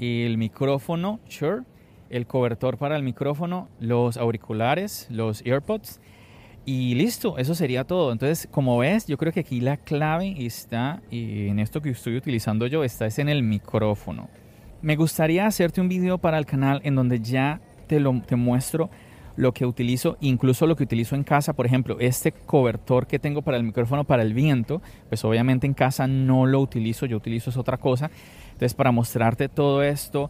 el 0.00 0.38
micrófono 0.38 1.20
Shure, 1.28 1.62
el 2.10 2.26
cobertor 2.26 2.78
para 2.78 2.96
el 2.96 3.02
micrófono, 3.02 3.68
los 3.80 4.16
auriculares, 4.16 5.06
los 5.10 5.42
AirPods 5.44 6.00
y 6.64 6.94
listo, 6.96 7.38
eso 7.38 7.54
sería 7.54 7.84
todo. 7.84 8.12
Entonces, 8.12 8.46
como 8.50 8.76
ves, 8.76 9.06
yo 9.06 9.16
creo 9.16 9.32
que 9.32 9.40
aquí 9.40 9.60
la 9.60 9.78
clave 9.78 10.34
está 10.44 11.00
en 11.10 11.58
esto 11.60 11.80
que 11.80 11.88
estoy 11.88 12.16
utilizando 12.16 12.66
yo, 12.66 12.84
está 12.84 13.06
es 13.06 13.18
en 13.18 13.30
el 13.30 13.42
micrófono. 13.42 14.28
Me 14.82 14.94
gustaría 14.94 15.46
hacerte 15.46 15.80
un 15.80 15.88
video 15.88 16.18
para 16.18 16.38
el 16.38 16.44
canal 16.44 16.80
en 16.84 16.94
donde 16.94 17.20
ya 17.20 17.60
te, 17.86 18.00
lo, 18.00 18.20
te 18.20 18.36
muestro 18.36 18.90
lo 19.38 19.54
que 19.54 19.64
utilizo, 19.66 20.16
incluso 20.20 20.66
lo 20.66 20.74
que 20.74 20.82
utilizo 20.82 21.14
en 21.14 21.22
casa, 21.22 21.52
por 21.52 21.64
ejemplo, 21.64 21.96
este 22.00 22.32
cobertor 22.32 23.06
que 23.06 23.20
tengo 23.20 23.40
para 23.40 23.56
el 23.56 23.62
micrófono 23.62 24.02
para 24.02 24.24
el 24.24 24.34
viento, 24.34 24.82
pues 25.08 25.24
obviamente 25.24 25.64
en 25.64 25.74
casa 25.74 26.08
no 26.08 26.44
lo 26.44 26.60
utilizo, 26.60 27.06
yo 27.06 27.16
utilizo 27.16 27.50
es 27.50 27.56
otra 27.56 27.76
cosa. 27.76 28.10
Entonces, 28.46 28.74
para 28.74 28.90
mostrarte 28.90 29.48
todo 29.48 29.84
esto, 29.84 30.28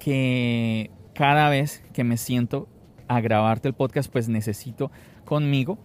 que 0.00 0.90
cada 1.14 1.48
vez 1.48 1.84
que 1.92 2.02
me 2.02 2.16
siento 2.16 2.68
a 3.06 3.20
grabarte 3.20 3.68
el 3.68 3.74
podcast, 3.74 4.10
pues 4.10 4.28
necesito 4.28 4.90
conmigo, 5.24 5.78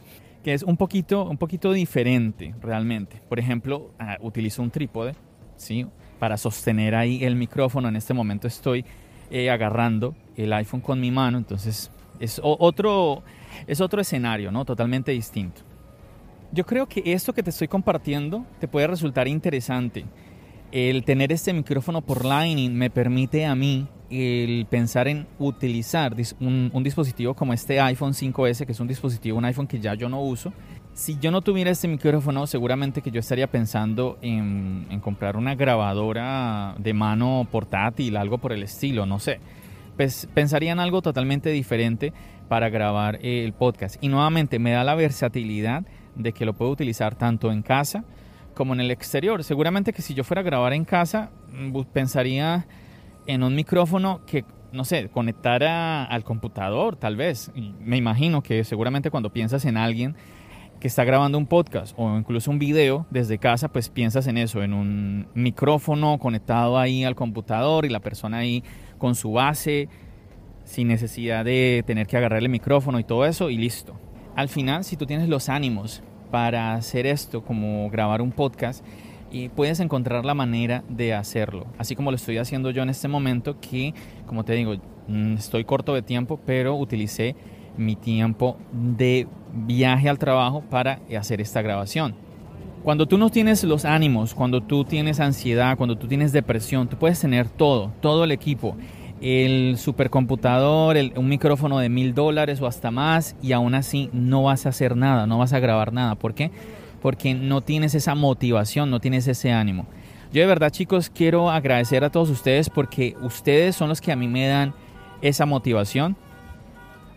que 0.43 0.55
es 0.55 0.63
un 0.63 0.75
poquito, 0.75 1.29
un 1.29 1.37
poquito 1.37 1.73
diferente 1.73 2.55
realmente. 2.59 3.21
Por 3.29 3.37
ejemplo, 3.37 3.91
ah, 3.99 4.17
utilizo 4.19 4.63
un 4.63 4.71
trípode, 4.71 5.13
¿sí? 5.57 5.85
Para 6.17 6.37
sostener 6.37 6.95
ahí 6.95 7.23
el 7.23 7.35
micrófono. 7.35 7.87
En 7.87 7.97
este 7.97 8.15
momento 8.15 8.47
estoy 8.47 8.83
eh, 9.29 9.51
agarrando 9.51 10.15
el 10.35 10.51
iPhone 10.53 10.81
con 10.81 10.99
mi 10.99 11.11
mano, 11.11 11.37
entonces 11.37 11.91
es 12.23 12.39
otro, 12.41 13.21
es 13.67 13.81
otro 13.81 13.99
escenario, 13.99 14.51
¿no? 14.51 14.63
Totalmente 14.63 15.11
distinto. 15.11 15.61
Yo 16.51 16.65
creo 16.65 16.87
que 16.87 17.01
esto 17.05 17.33
que 17.33 17.43
te 17.43 17.49
estoy 17.49 17.67
compartiendo 17.67 18.45
te 18.59 18.67
puede 18.67 18.87
resultar 18.87 19.27
interesante. 19.27 20.05
El 20.71 21.03
tener 21.03 21.31
este 21.31 21.51
micrófono 21.53 22.01
por 22.01 22.23
Lightning 22.23 22.73
me 22.73 22.89
permite 22.89 23.45
a 23.45 23.55
mí 23.55 23.87
el 24.09 24.65
pensar 24.67 25.07
en 25.07 25.27
utilizar 25.39 26.15
un, 26.39 26.83
dispositivo 26.83 27.33
como 27.33 27.53
este 27.53 27.81
iPhone 27.81 28.13
5S, 28.13 28.65
que 28.65 28.71
es 28.71 28.79
un 28.79 28.87
dispositivo, 28.87 29.37
un 29.37 29.45
iPhone 29.45 29.67
que 29.67 29.79
ya 29.79 29.95
yo 29.95 30.07
no 30.07 30.21
uso. 30.21 30.53
Si 30.93 31.17
yo 31.19 31.31
no 31.31 31.41
tuviera 31.41 31.71
este 31.71 31.87
micrófono, 31.87 32.45
seguramente 32.47 33.01
que 33.01 33.11
yo 33.11 33.19
estaría 33.19 33.47
pensando 33.47 34.19
en, 34.21 34.85
en 34.89 34.99
comprar 34.99 35.35
una 35.35 35.55
grabadora 35.55 36.75
de 36.77 36.93
mano 36.93 37.47
portátil, 37.51 38.15
algo 38.15 38.37
por 38.37 38.53
el 38.53 38.63
estilo, 38.63 39.05
no 39.05 39.19
sé 39.19 39.39
pensaría 39.95 40.71
en 40.71 40.79
algo 40.79 41.01
totalmente 41.01 41.49
diferente 41.49 42.13
para 42.47 42.69
grabar 42.69 43.19
el 43.21 43.53
podcast. 43.53 43.97
Y 44.01 44.09
nuevamente 44.09 44.59
me 44.59 44.71
da 44.71 44.83
la 44.83 44.95
versatilidad 44.95 45.83
de 46.15 46.33
que 46.33 46.45
lo 46.45 46.53
puedo 46.53 46.71
utilizar 46.71 47.15
tanto 47.15 47.51
en 47.51 47.61
casa 47.61 48.03
como 48.53 48.73
en 48.73 48.79
el 48.79 48.91
exterior. 48.91 49.43
Seguramente 49.43 49.93
que 49.93 50.01
si 50.01 50.13
yo 50.13 50.23
fuera 50.23 50.41
a 50.41 50.43
grabar 50.43 50.73
en 50.73 50.85
casa, 50.85 51.31
mm, 51.51 51.81
pensaría 51.91 52.67
en 53.25 53.43
un 53.43 53.55
micrófono 53.55 54.21
que, 54.25 54.45
no 54.71 54.85
sé, 54.85 55.09
conectara 55.09 56.03
al 56.03 56.23
computador, 56.23 56.95
tal 56.95 57.15
vez. 57.15 57.51
Me 57.79 57.97
imagino 57.97 58.43
que 58.43 58.63
seguramente 58.63 59.09
cuando 59.09 59.31
piensas 59.31 59.65
en 59.65 59.77
alguien 59.77 60.15
que 60.79 60.87
está 60.87 61.05
grabando 61.05 61.37
un 61.37 61.47
podcast 61.47 61.93
o 61.97 62.17
incluso 62.17 62.51
un 62.51 62.59
video 62.59 63.05
desde 63.09 63.37
casa, 63.37 63.69
pues 63.69 63.89
piensas 63.89 64.27
en 64.27 64.37
eso, 64.37 64.61
en 64.63 64.73
un 64.73 65.27
micrófono 65.33 66.17
conectado 66.19 66.77
ahí 66.77 67.05
al 67.05 67.15
computador 67.15 67.85
y 67.85 67.89
la 67.89 68.01
persona 68.01 68.39
ahí 68.39 68.63
con 69.03 69.15
su 69.15 69.33
base, 69.33 69.89
sin 70.63 70.87
necesidad 70.87 71.43
de 71.43 71.83
tener 71.85 72.07
que 72.07 72.15
agarrar 72.15 72.41
el 72.41 72.47
micrófono 72.47 72.99
y 72.99 73.03
todo 73.03 73.25
eso 73.25 73.49
y 73.49 73.57
listo. 73.57 73.99
Al 74.33 74.47
final, 74.47 74.85
si 74.85 74.95
tú 74.95 75.05
tienes 75.05 75.27
los 75.27 75.49
ánimos 75.49 76.01
para 76.31 76.73
hacer 76.75 77.05
esto, 77.05 77.43
como 77.43 77.89
grabar 77.89 78.21
un 78.21 78.31
podcast, 78.31 78.81
y 79.29 79.49
puedes 79.49 79.81
encontrar 79.81 80.23
la 80.23 80.35
manera 80.35 80.85
de 80.87 81.13
hacerlo, 81.13 81.67
así 81.77 81.97
como 81.97 82.11
lo 82.11 82.15
estoy 82.15 82.37
haciendo 82.37 82.71
yo 82.71 82.81
en 82.81 82.91
este 82.91 83.09
momento, 83.09 83.59
que 83.59 83.93
como 84.25 84.45
te 84.45 84.53
digo, 84.53 84.75
mm, 85.09 85.33
estoy 85.33 85.65
corto 85.65 85.93
de 85.93 86.01
tiempo, 86.01 86.39
pero 86.45 86.75
utilicé 86.75 87.35
mi 87.75 87.97
tiempo 87.97 88.55
de 88.71 89.27
viaje 89.53 90.07
al 90.07 90.17
trabajo 90.17 90.61
para 90.69 91.01
hacer 91.19 91.41
esta 91.41 91.61
grabación. 91.61 92.15
Cuando 92.83 93.05
tú 93.05 93.17
no 93.17 93.29
tienes 93.29 93.63
los 93.63 93.85
ánimos, 93.85 94.33
cuando 94.33 94.61
tú 94.61 94.83
tienes 94.83 95.21
ansiedad, 95.21 95.77
cuando 95.77 95.97
tú 95.97 96.07
tienes 96.07 96.33
depresión, 96.33 96.89
tú 96.89 96.97
puedes 96.97 97.17
tener 97.17 97.47
todo, 97.47 97.93
todo 98.01 98.25
el 98.25 98.31
equipo, 98.33 98.75
el 99.21 99.77
supercomputador, 99.77 100.97
un 101.15 101.29
micrófono 101.29 101.79
de 101.79 101.87
mil 101.87 102.13
dólares 102.13 102.59
o 102.59 102.67
hasta 102.67 102.91
más 102.91 103.37
y 103.41 103.53
aún 103.53 103.73
así 103.73 104.09
no 104.11 104.43
vas 104.43 104.65
a 104.65 104.69
hacer 104.69 104.97
nada, 104.97 105.25
no 105.27 105.37
vas 105.37 105.53
a 105.53 105.59
grabar 105.59 105.93
nada. 105.93 106.15
¿Por 106.15 106.33
qué? 106.33 106.51
Porque 107.01 107.33
no 107.33 107.61
tienes 107.61 107.95
esa 107.95 108.15
motivación, 108.15 108.91
no 108.91 108.99
tienes 108.99 109.29
ese 109.29 109.53
ánimo. 109.53 109.85
Yo 110.33 110.41
de 110.41 110.47
verdad 110.47 110.69
chicos 110.69 111.09
quiero 111.09 111.49
agradecer 111.49 112.03
a 112.03 112.09
todos 112.09 112.29
ustedes 112.29 112.69
porque 112.69 113.15
ustedes 113.21 113.77
son 113.77 113.87
los 113.87 114.01
que 114.01 114.11
a 114.11 114.17
mí 114.17 114.27
me 114.27 114.45
dan 114.45 114.73
esa 115.21 115.45
motivación 115.45 116.17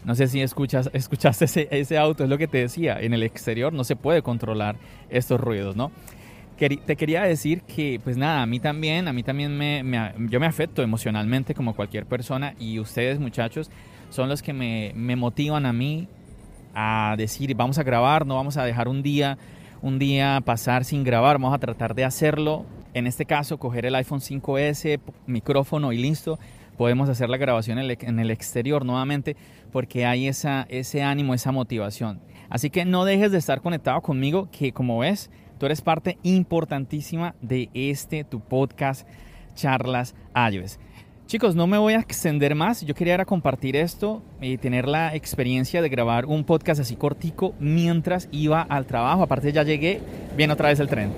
No 0.07 0.15
sé 0.15 0.29
si 0.29 0.41
escuchas, 0.41 0.89
escuchaste 0.95 1.69
ese, 1.71 1.99
auto, 1.99 2.25
es 2.25 2.31
lo 2.31 2.39
que 2.39 2.49
te 2.49 2.59
decía. 2.59 2.99
En 2.99 3.13
el 3.13 3.23
exterior 3.23 3.73
no 3.73 3.85
se 3.85 3.97
puede 3.97 4.23
controlar 4.23 4.77
estos 5.11 5.39
ruidos, 5.39 5.77
¿no? 5.77 5.91
te 6.59 6.97
quería 6.97 7.23
decir 7.25 7.61
que, 7.61 8.01
pues 8.03 8.17
nada, 8.17 8.41
a 8.41 8.47
mí 8.47 8.61
también, 8.61 9.09
a 9.09 9.13
mí 9.13 9.23
también 9.23 9.59
me, 9.59 9.85
yo 10.31 10.41
me 10.41 10.47
afecto 10.47 10.83
emocionalmente 10.83 11.55
como 11.55 11.77
cualquier 11.77 12.07
persona 12.07 12.55
y 12.59 12.79
ustedes 12.79 13.21
muchachos 13.21 13.71
son 14.09 14.31
los 14.31 14.41
que 14.41 14.55
me, 14.55 14.93
me, 14.95 15.17
motivan 15.17 15.67
a 15.67 15.75
mí 15.75 16.09
a 16.75 17.15
decir, 17.19 17.55
vamos 17.55 17.77
a 17.77 17.83
grabar, 17.83 18.25
no 18.25 18.37
vamos 18.37 18.57
a 18.57 18.65
dejar 18.65 18.89
un 18.89 19.03
día, 19.03 19.37
un 19.83 19.99
día 19.99 20.41
pasar 20.47 20.87
sin 20.87 21.05
grabar, 21.05 21.37
vamos 21.37 21.53
a 21.53 21.59
tratar 21.59 21.95
de 21.95 22.05
hacerlo. 22.05 22.65
En 22.95 23.07
este 23.07 23.27
caso, 23.27 23.59
coger 23.59 23.85
el 23.85 23.95
iPhone 23.95 24.21
5S, 24.21 24.99
micrófono 25.27 25.93
y 25.93 25.99
listo. 25.99 26.39
Podemos 26.77 27.09
hacer 27.09 27.29
la 27.29 27.37
grabación 27.37 27.79
en 27.79 28.19
el 28.19 28.31
exterior 28.31 28.85
nuevamente 28.85 29.37
porque 29.73 30.07
hay 30.07 30.29
esa, 30.29 30.67
ese 30.69 31.03
ánimo, 31.03 31.35
esa 31.35 31.53
motivación. 31.53 32.21
Así 32.49 32.71
que 32.71 32.85
no 32.85 33.05
dejes 33.05 33.33
de 33.33 33.39
estar 33.39 33.61
conectado 33.61 34.01
conmigo, 34.03 34.49
que 34.51 34.73
como 34.73 34.99
ves, 34.99 35.31
Tú 35.59 35.65
eres 35.65 35.81
parte 35.81 36.19
importantísima 36.23 37.35
de 37.41 37.71
este, 37.73 38.25
tu 38.25 38.41
podcast, 38.41 39.09
Charlas 39.55 40.15
iOS. 40.53 40.79
Chicos, 41.27 41.57
no 41.57 41.67
me 41.67 41.79
voy 41.79 41.95
a 41.95 42.01
extender 42.01 42.55
más. 42.55 42.85
Yo 42.85 42.95
quería 42.95 43.25
compartir 43.25 43.75
esto 43.75 44.23
y 44.41 44.59
tener 44.59 44.87
la 44.87 45.15
experiencia 45.15 45.81
de 45.81 45.89
grabar 45.89 46.27
un 46.27 46.45
podcast 46.45 46.81
así 46.83 46.95
cortico 46.95 47.55
mientras 47.59 48.29
iba 48.33 48.61
al 48.61 48.85
trabajo. 48.85 49.23
Aparte 49.23 49.51
ya 49.51 49.63
llegué, 49.63 50.03
viene 50.37 50.53
otra 50.53 50.69
vez 50.69 50.79
el 50.79 50.89
tren. 50.89 51.11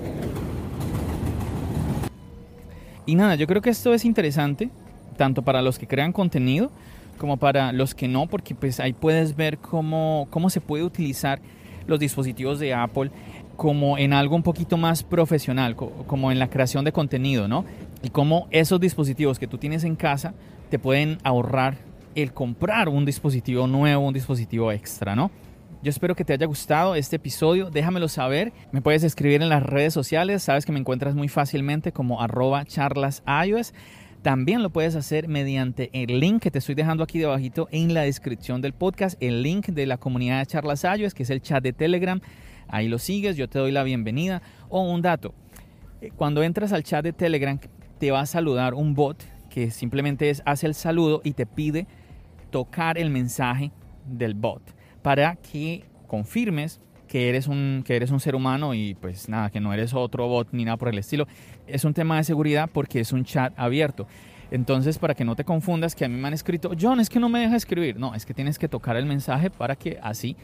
Y 3.05 3.15
nada, 3.15 3.35
yo 3.35 3.45
creo 3.45 3.61
que 3.61 3.71
esto 3.71 3.93
es 3.93 4.05
interesante, 4.05 4.69
tanto 5.19 5.41
para 5.41 5.61
los 5.61 5.77
que 5.77 5.85
crean 5.85 6.13
contenido 6.13 6.71
como 7.17 7.35
para 7.35 7.73
los 7.73 7.93
que 7.93 8.07
no, 8.07 8.27
porque 8.27 8.55
pues 8.55 8.79
ahí 8.79 8.93
puedes 8.93 9.35
ver 9.35 9.57
cómo, 9.57 10.27
cómo 10.29 10.49
se 10.49 10.61
puede 10.61 10.85
utilizar 10.85 11.41
los 11.85 11.99
dispositivos 11.99 12.59
de 12.59 12.73
Apple 12.73 13.11
como 13.57 13.97
en 13.97 14.13
algo 14.13 14.37
un 14.37 14.43
poquito 14.43 14.77
más 14.77 15.03
profesional, 15.03 15.75
como 15.75 16.31
en 16.31 16.39
la 16.39 16.49
creación 16.49 16.85
de 16.85 16.93
contenido, 16.93 17.49
¿no? 17.49 17.65
Y 18.01 18.09
cómo 18.09 18.47
esos 18.51 18.79
dispositivos 18.79 19.37
que 19.37 19.47
tú 19.47 19.57
tienes 19.57 19.83
en 19.83 19.97
casa 19.97 20.33
te 20.69 20.79
pueden 20.79 21.17
ahorrar 21.23 21.77
el 22.15 22.31
comprar 22.31 22.87
un 22.87 23.03
dispositivo 23.03 23.67
nuevo, 23.67 24.07
un 24.07 24.13
dispositivo 24.13 24.71
extra, 24.71 25.13
¿no? 25.13 25.31
Yo 25.83 25.89
espero 25.89 26.15
que 26.15 26.23
te 26.23 26.31
haya 26.33 26.45
gustado 26.45 26.95
este 26.95 27.17
episodio, 27.17 27.69
déjamelo 27.69 28.07
saber, 28.07 28.53
me 28.71 28.81
puedes 28.81 29.03
escribir 29.03 29.41
en 29.41 29.49
las 29.49 29.63
redes 29.63 29.93
sociales, 29.93 30.43
sabes 30.43 30.65
que 30.65 30.71
me 30.71 30.79
encuentras 30.79 31.15
muy 31.15 31.27
fácilmente 31.27 31.91
como 31.91 32.21
arroba 32.21 32.63
charlasios. 32.63 33.73
También 34.21 34.63
lo 34.63 34.69
puedes 34.69 34.95
hacer 34.95 35.27
mediante 35.27 35.89
el 35.93 36.19
link 36.19 36.41
que 36.41 36.51
te 36.51 36.59
estoy 36.59 36.75
dejando 36.75 37.03
aquí 37.03 37.19
debajito 37.19 37.69
en 37.71 37.93
la 37.93 38.01
descripción 38.01 38.61
del 38.61 38.73
podcast, 38.73 39.21
el 39.21 39.43
link 39.43 39.67
de 39.67 39.85
la 39.85 39.97
comunidad 39.97 40.39
de 40.39 40.45
Charlas 40.45 40.83
iOS, 40.83 41.13
que 41.13 41.23
es 41.23 41.29
el 41.29 41.41
chat 41.41 41.63
de 41.63 41.71
Telegram 41.71 42.21
Ahí 42.71 42.87
lo 42.87 42.99
sigues, 42.99 43.35
yo 43.35 43.49
te 43.49 43.57
doy 43.57 43.71
la 43.71 43.83
bienvenida. 43.83 44.41
O 44.69 44.81
un 44.81 45.01
dato, 45.01 45.33
eh, 46.01 46.11
cuando 46.15 46.43
entras 46.43 46.71
al 46.71 46.83
chat 46.83 47.03
de 47.03 47.13
Telegram 47.13 47.59
te 47.97 48.11
va 48.11 48.21
a 48.21 48.25
saludar 48.25 48.75
un 48.75 48.93
bot 48.93 49.23
que 49.49 49.71
simplemente 49.71 50.29
es, 50.29 50.43
hace 50.45 50.67
el 50.67 50.75
saludo 50.75 51.21
y 51.23 51.33
te 51.33 51.47
pide 51.47 51.87
tocar 52.51 52.99
el 52.99 53.09
mensaje 53.09 53.71
del 54.05 54.35
bot 54.35 54.61
para 55.01 55.35
que 55.35 55.85
confirmes 56.07 56.79
que 57.09 57.27
eres 57.27 57.47
un 57.47 57.83
que 57.85 57.95
eres 57.95 58.11
un 58.11 58.19
ser 58.19 58.35
humano 58.35 58.73
y 58.73 58.93
pues 58.93 59.27
nada, 59.27 59.49
que 59.49 59.59
no 59.59 59.73
eres 59.73 59.93
otro 59.93 60.27
bot 60.27 60.47
ni 60.51 60.63
nada 60.63 60.77
por 60.77 60.87
el 60.87 60.97
estilo. 60.97 61.27
Es 61.67 61.83
un 61.83 61.93
tema 61.93 62.17
de 62.17 62.23
seguridad 62.23 62.69
porque 62.71 63.01
es 63.01 63.11
un 63.11 63.25
chat 63.25 63.51
abierto. 63.57 64.07
Entonces, 64.51 64.97
para 64.97 65.13
que 65.13 65.25
no 65.25 65.35
te 65.35 65.43
confundas 65.43 65.93
que 65.93 66.05
a 66.05 66.09
mí 66.09 66.17
me 66.17 66.27
han 66.27 66.33
escrito, 66.33 66.71
John, 66.79 66.99
es 66.99 67.09
que 67.09 67.19
no 67.19 67.29
me 67.29 67.39
deja 67.39 67.55
escribir. 67.55 67.97
No, 67.99 68.15
es 68.15 68.25
que 68.25 68.33
tienes 68.33 68.57
que 68.57 68.67
tocar 68.67 68.95
el 68.95 69.05
mensaje 69.05 69.49
para 69.49 69.75
que 69.75 69.99
así 70.01 70.35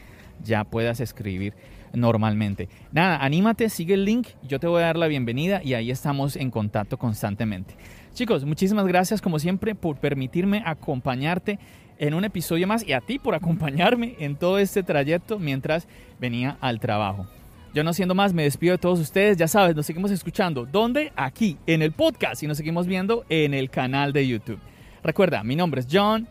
ya 0.43 0.63
puedas 0.63 0.99
escribir 0.99 1.53
normalmente. 1.93 2.67
Nada, 2.91 3.17
anímate, 3.17 3.69
sigue 3.69 3.93
el 3.93 4.05
link, 4.05 4.27
yo 4.43 4.59
te 4.59 4.67
voy 4.67 4.81
a 4.81 4.87
dar 4.87 4.97
la 4.97 5.07
bienvenida 5.07 5.61
y 5.63 5.73
ahí 5.73 5.91
estamos 5.91 6.35
en 6.35 6.51
contacto 6.51 6.97
constantemente. 6.97 7.75
Chicos, 8.13 8.45
muchísimas 8.45 8.85
gracias 8.85 9.21
como 9.21 9.39
siempre 9.39 9.75
por 9.75 9.97
permitirme 9.97 10.61
acompañarte 10.65 11.59
en 11.97 12.13
un 12.13 12.25
episodio 12.25 12.67
más 12.67 12.85
y 12.87 12.93
a 12.93 13.01
ti 13.01 13.19
por 13.19 13.35
acompañarme 13.35 14.15
en 14.19 14.35
todo 14.35 14.57
este 14.57 14.83
trayecto 14.83 15.39
mientras 15.39 15.87
venía 16.19 16.57
al 16.61 16.79
trabajo. 16.79 17.27
Yo 17.73 17.83
no 17.83 17.93
siendo 17.93 18.15
más, 18.15 18.33
me 18.33 18.43
despido 18.43 18.71
de 18.71 18.77
todos 18.77 18.99
ustedes. 18.99 19.37
Ya 19.37 19.49
sabes, 19.49 19.75
nos 19.75 19.85
seguimos 19.85 20.09
escuchando. 20.11 20.65
¿Dónde? 20.65 21.11
Aquí, 21.17 21.57
en 21.67 21.81
el 21.81 21.91
podcast 21.91 22.41
y 22.41 22.47
nos 22.47 22.57
seguimos 22.57 22.87
viendo 22.87 23.25
en 23.27 23.53
el 23.53 23.69
canal 23.69 24.13
de 24.13 24.25
YouTube. 24.25 24.59
Recuerda, 25.03 25.43
mi 25.43 25.57
nombre 25.57 25.81
es 25.81 25.87
John. 25.91 26.27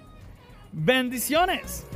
Bendiciones. 0.73 1.87